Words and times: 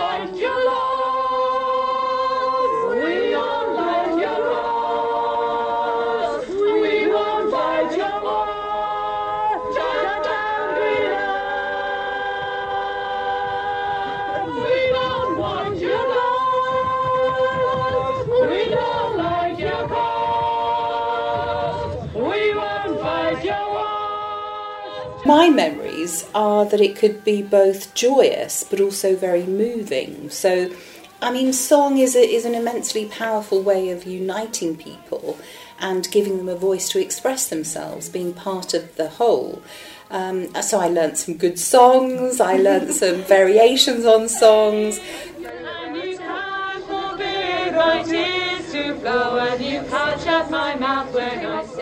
like 0.00 0.34
your 0.40 0.58
love. 0.66 0.96
We 2.96 3.14
don't 3.36 3.70
like 3.76 4.14
your 4.24 4.40
loss. 4.52 6.48
We 6.48 6.94
won't 7.14 7.46
fight 7.52 7.92
your 8.00 8.16
war. 8.24 8.48
Love. 14.40 14.56
We 14.64 14.76
don't 14.96 15.38
want 15.38 15.78
your 15.80 16.04
love. 16.16 18.28
We 18.50 18.60
don't 18.76 19.14
like 19.26 19.58
your 19.58 19.82
cause. 19.88 21.92
We 22.14 22.40
won't 22.58 23.00
fight 23.00 23.44
your 23.44 23.64
war. 23.74 25.22
My 25.26 25.50
memories 26.00 26.28
are 26.34 26.64
that 26.64 26.80
it 26.80 26.96
could 26.96 27.24
be 27.24 27.42
both 27.42 27.94
joyous 27.94 28.64
but 28.64 28.80
also 28.80 29.16
very 29.16 29.44
moving. 29.44 30.30
So, 30.30 30.70
I 31.20 31.30
mean, 31.30 31.52
song 31.52 31.98
is, 31.98 32.16
a, 32.16 32.20
is 32.20 32.44
an 32.44 32.54
immensely 32.54 33.06
powerful 33.06 33.62
way 33.62 33.90
of 33.90 34.04
uniting 34.04 34.76
people 34.76 35.38
and 35.78 36.10
giving 36.10 36.38
them 36.38 36.48
a 36.48 36.56
voice 36.56 36.88
to 36.90 37.00
express 37.00 37.48
themselves, 37.48 38.08
being 38.08 38.32
part 38.32 38.74
of 38.74 38.96
the 38.96 39.08
whole. 39.08 39.62
Um, 40.10 40.54
so, 40.62 40.80
I 40.80 40.88
learnt 40.88 41.18
some 41.18 41.36
good 41.36 41.58
songs, 41.58 42.40
I 42.40 42.56
learnt 42.56 42.92
some 43.02 43.22
variations 43.24 44.04
on 44.06 44.28
songs. 44.28 44.98
And 44.98 45.96
you 45.96 46.16
can't 46.16 46.84
forbid 46.84 47.74
my 47.74 48.02
tears 48.02 48.72
to 48.72 48.94
flow, 49.00 49.38
and 49.38 49.62
you 49.62 49.82
can't 49.82 50.50
my 50.50 50.74
mouth 50.76 51.14
when 51.14 51.46
I 51.46 51.66
sing. 51.66 51.79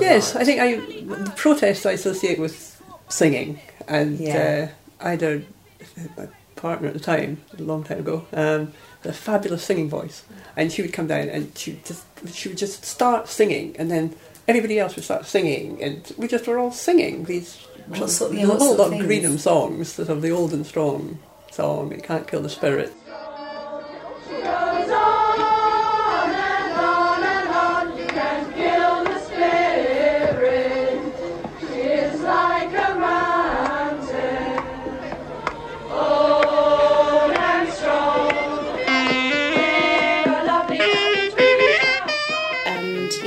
Yes, 0.00 0.34
I 0.36 0.44
think 0.44 0.60
I 0.60 0.76
the 1.24 1.32
protest 1.36 1.86
I 1.86 1.92
associate 1.92 2.38
with 2.38 2.80
singing, 3.08 3.60
and 3.86 4.18
Yeah. 4.18 4.68
uh, 5.00 5.06
I 5.06 5.10
had 5.10 5.22
a, 5.22 5.42
a 6.16 6.28
partner 6.56 6.88
at 6.88 6.94
the 6.94 7.00
time, 7.00 7.40
a 7.58 7.62
long 7.62 7.84
time 7.84 8.00
ago, 8.00 8.26
um, 8.32 8.72
had 9.02 9.10
a 9.10 9.12
fabulous 9.12 9.64
singing 9.64 9.88
voice, 9.88 10.22
and 10.56 10.72
she 10.72 10.82
would 10.82 10.92
come 10.92 11.06
down 11.06 11.28
and 11.28 11.56
she 11.56 11.72
would 11.72 11.84
just 11.84 12.04
she 12.32 12.48
would 12.48 12.58
just 12.58 12.84
start 12.84 13.28
singing, 13.28 13.76
and 13.78 13.90
then 13.90 14.14
everybody 14.46 14.78
else 14.78 14.96
would 14.96 15.04
start 15.04 15.26
singing, 15.26 15.82
and 15.82 16.12
we 16.16 16.26
just 16.28 16.46
were 16.46 16.58
all 16.58 16.72
singing 16.72 17.24
these 17.24 17.56
What 17.86 18.10
sort- 18.10 18.32
a 18.32 18.36
yeah, 18.36 18.46
what 18.48 18.58
whole 18.58 18.76
lot 18.76 18.92
of 18.92 19.00
of? 19.00 19.06
Greenham 19.06 19.38
songs, 19.38 19.92
sort 19.92 20.08
of 20.08 20.20
the 20.22 20.30
old 20.30 20.52
and 20.52 20.66
strong 20.66 21.18
song, 21.50 21.92
"It 21.92 22.02
Can't 22.02 22.26
Kill 22.28 22.42
the 22.42 22.50
Spirit." 22.50 22.92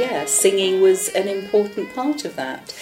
Yeah, 0.02 0.26
singing 0.26 0.82
was 0.82 1.10
an 1.10 1.28
important 1.28 1.94
part 1.94 2.26
of 2.26 2.36
that 2.36 2.74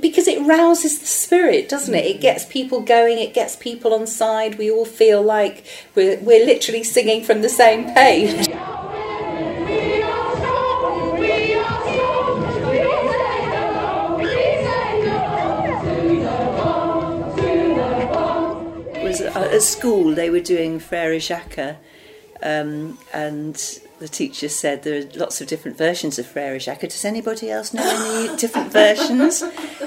because 0.00 0.28
it 0.28 0.46
rouses 0.46 0.98
the 0.98 1.06
spirit, 1.06 1.68
doesn't 1.70 1.94
it? 1.94 2.04
It 2.04 2.12
mm-hmm. 2.14 2.20
gets 2.22 2.44
people 2.44 2.80
going, 2.80 3.18
it 3.18 3.32
gets 3.32 3.56
people 3.56 3.94
on 3.94 4.06
side. 4.06 4.58
We 4.58 4.70
all 4.70 4.84
feel 4.84 5.22
like 5.22 5.64
we're, 5.94 6.18
we're 6.20 6.44
literally 6.44 6.84
singing 6.84 7.24
from 7.24 7.40
the 7.40 7.48
same 7.48 7.94
page. 7.94 8.46
We 8.46 8.52
are 8.52 10.36
strong. 10.36 11.18
We 11.18 11.54
are 11.54 11.80
strong. 11.80 12.68
We 12.68 12.76
say 12.76 13.40
no. 13.52 14.16
We 14.18 14.24
say 14.26 14.90
no 15.06 15.16
to 15.86 15.96
the 16.20 16.36
bomb. 16.58 17.36
To 17.36 17.50
the 18.00 18.06
bomb. 18.12 19.02
was 19.02 19.20
at 19.22 19.62
school 19.62 20.14
they 20.14 20.28
were 20.28 20.40
doing 20.40 20.78
Frere 20.78 21.18
Jacques 21.20 21.76
um, 22.42 22.98
and 23.12 23.56
the 23.98 24.08
teacher 24.08 24.48
said 24.48 24.82
there 24.82 25.00
are 25.00 25.18
lots 25.18 25.40
of 25.40 25.46
different 25.46 25.78
versions 25.78 26.18
of 26.18 26.26
Frere 26.26 26.58
Jacques. 26.58 26.80
Does 26.80 27.04
anybody 27.04 27.50
else 27.50 27.72
know 27.72 27.82
any 27.82 28.36
different 28.40 28.70
versions? 28.70 29.42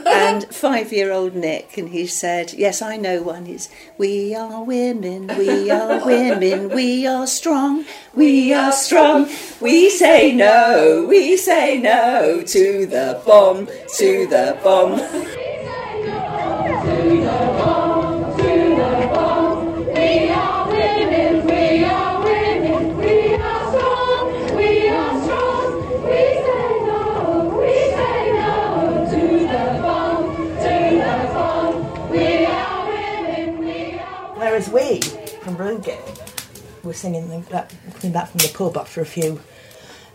And 0.05 0.45
five-year-old 0.45 1.35
Nick, 1.35 1.77
and 1.77 1.89
he 1.89 2.07
said, 2.07 2.53
"Yes, 2.53 2.81
I 2.81 2.97
know 2.97 3.21
one. 3.21 3.45
Is 3.45 3.69
we 3.97 4.35
are 4.35 4.63
women, 4.63 5.27
we 5.37 5.69
are 5.69 6.03
women, 6.05 6.69
we 6.69 7.05
are 7.05 7.27
strong, 7.27 7.85
we 8.15 8.53
are 8.53 8.71
strong. 8.71 9.29
We 9.61 9.89
say 9.89 10.33
no, 10.33 11.05
we 11.07 11.37
say 11.37 11.77
no 11.77 12.41
to 12.41 12.85
the 12.85 13.21
bomb, 13.25 13.67
to 13.97 14.27
the 14.27 14.57
bomb." 14.63 15.48
We, 34.71 35.01
from 35.41 35.55
Bluegate, 35.55 35.99
were 36.83 36.93
singing 36.93 37.41
that, 37.49 37.73
coming 37.99 38.13
back 38.13 38.29
from 38.29 38.39
the 38.39 38.51
pub 38.53 38.77
after 38.77 39.01
a 39.01 39.05
few, 39.05 39.39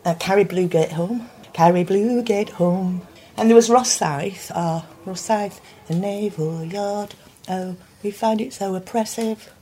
uh, 0.05 0.15
Carry 0.15 0.45
Bluegate 0.45 0.93
home, 0.93 1.29
Carry 1.53 1.85
Bluegate 1.85 2.51
home. 2.51 3.03
And 3.37 3.49
there 3.49 3.57
was 3.57 3.69
Rosyth, 3.69 4.51
ah, 4.55 4.87
Rosyth, 5.05 5.61
the 5.89 5.95
naval 5.95 6.65
yard. 6.65 7.15
Oh, 7.49 7.77
we 8.03 8.11
find 8.11 8.41
it 8.41 8.53
so 8.53 8.75
oppressive. 8.75 9.53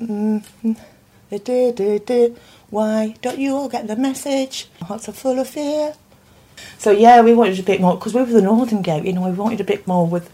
Mm-hmm. 0.00 0.72
Do, 1.30 1.72
do, 1.72 1.98
do. 1.98 2.36
Why 2.70 3.14
don't 3.22 3.38
you 3.38 3.54
all 3.54 3.68
get 3.68 3.86
the 3.86 3.96
message? 3.96 4.68
Hearts 4.82 5.08
are 5.08 5.12
full 5.12 5.38
of 5.38 5.48
fear. 5.48 5.94
So 6.78 6.90
yeah, 6.90 7.20
we 7.22 7.34
wanted 7.34 7.58
a 7.58 7.62
bit 7.62 7.80
more 7.80 7.94
because 7.94 8.14
we 8.14 8.20
were 8.20 8.26
the 8.26 8.42
Northern 8.42 8.82
Gate. 8.82 9.04
You 9.04 9.12
know, 9.12 9.22
we 9.22 9.32
wanted 9.32 9.60
a 9.60 9.64
bit 9.64 9.86
more 9.86 10.06
with. 10.06 10.30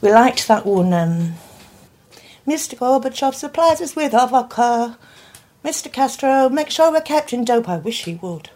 We 0.00 0.12
liked 0.12 0.46
that 0.48 0.66
one. 0.66 0.92
Um, 0.92 1.34
Mr. 2.46 2.76
Gorbachev 2.76 3.34
supplies 3.34 3.80
us 3.80 3.96
with 3.96 4.12
our 4.12 4.28
vodka. 4.28 4.98
Mr. 5.64 5.90
Castro, 5.90 6.50
make 6.50 6.68
sure 6.68 6.92
we're 6.92 7.00
kept 7.00 7.32
in 7.32 7.42
dope. 7.42 7.68
I 7.70 7.78
wish 7.78 8.04
he 8.04 8.16
would. 8.16 8.50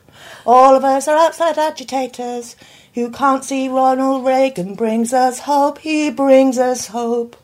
All 0.45 0.75
of 0.75 0.85
us 0.85 1.09
are 1.09 1.17
outside 1.17 1.57
agitators 1.57 2.55
who 2.95 3.11
can't 3.11 3.45
see 3.45 3.69
Ronald 3.69 4.27
Reagan 4.27 4.75
brings 4.75 5.15
us 5.15 5.41
hope. 5.41 5.79
He 5.79 6.11
brings 6.11 6.59
us 6.59 6.89
hope. 6.89 7.37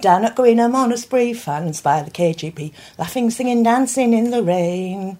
Down 0.00 0.24
at 0.24 0.36
Greenham 0.36 0.74
on 0.74 0.92
a 0.92 0.96
spree, 0.96 1.34
fans 1.34 1.82
by 1.82 2.02
the 2.02 2.10
KGB, 2.10 2.72
laughing, 2.96 3.30
singing, 3.30 3.62
dancing 3.62 4.14
in 4.14 4.30
the 4.30 4.42
rain. 4.42 5.18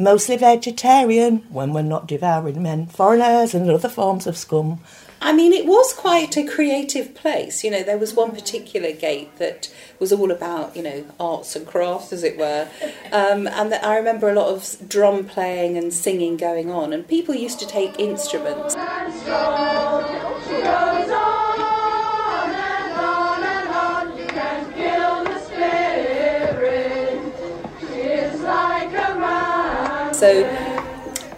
Mostly 0.00 0.38
vegetarian 0.38 1.44
when 1.50 1.74
we're 1.74 1.82
not 1.82 2.06
devouring 2.06 2.62
men, 2.62 2.86
foreigners 2.86 3.52
and 3.52 3.68
other 3.70 3.90
forms 3.90 4.26
of 4.26 4.34
scum. 4.34 4.80
I 5.20 5.34
mean, 5.34 5.52
it 5.52 5.66
was 5.66 5.92
quite 5.92 6.38
a 6.38 6.46
creative 6.46 7.14
place. 7.14 7.62
You 7.62 7.70
know, 7.70 7.82
there 7.82 7.98
was 7.98 8.14
one 8.14 8.30
particular 8.30 8.92
gate 8.92 9.36
that 9.36 9.70
was 9.98 10.10
all 10.10 10.30
about, 10.30 10.74
you 10.74 10.82
know, 10.82 11.04
arts 11.20 11.54
and 11.54 11.66
crafts, 11.66 12.14
as 12.14 12.24
it 12.24 12.38
were. 12.38 12.68
Um, 13.12 13.48
and 13.48 13.72
that 13.72 13.84
I 13.84 13.96
remember 13.96 14.30
a 14.30 14.34
lot 14.34 14.54
of 14.54 14.88
drum 14.88 15.24
playing 15.24 15.76
and 15.76 15.92
singing 15.92 16.36
going 16.36 16.70
on, 16.70 16.92
and 16.92 17.06
people 17.08 17.34
used 17.34 17.58
to 17.58 17.66
take 17.66 17.98
instruments. 17.98 18.76
So, 30.20 30.40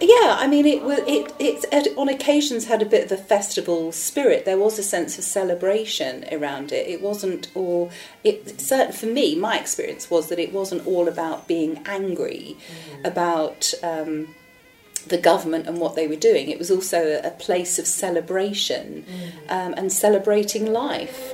yeah, 0.01 0.35
I 0.37 0.45
mean, 0.45 0.65
it 0.65 0.83
was 0.83 0.99
it 1.07 1.31
it 1.39 1.63
it 1.71 1.97
on 1.97 2.09
occasions 2.09 2.65
had 2.65 2.81
a 2.81 2.85
bit 2.85 3.05
of 3.05 3.17
a 3.17 3.21
festival 3.21 3.93
spirit. 3.93 4.43
There 4.43 4.57
was 4.57 4.77
a 4.77 4.83
sense 4.83 5.17
of 5.17 5.23
celebration 5.23 6.25
around 6.33 6.73
it. 6.73 6.85
It 6.85 7.01
wasn't 7.01 7.47
all. 7.55 7.91
It 8.25 8.59
certain 8.59 8.91
for 8.91 9.05
me, 9.05 9.37
my 9.37 9.57
experience 9.57 10.09
was 10.09 10.27
that 10.27 10.37
it 10.37 10.51
wasn't 10.51 10.85
all 10.85 11.07
about 11.07 11.47
being 11.47 11.81
angry 11.85 12.57
about. 13.05 13.73
Um, 13.81 14.35
the 15.05 15.17
government 15.17 15.67
and 15.67 15.81
what 15.81 15.97
they 15.97 16.07
were 16.07 16.15
doing. 16.15 16.47
It 16.47 16.57
was 16.57 16.71
also 16.71 17.19
a, 17.21 17.27
a 17.27 17.31
place 17.31 17.77
of 17.77 17.85
celebration 17.85 19.05
um, 19.49 19.73
and 19.75 19.91
celebrating 19.91 20.71
life. 20.71 21.33